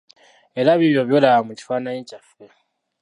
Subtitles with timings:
[0.59, 2.45] Era bibyo by'olaba mu kifaananyi kyaffe.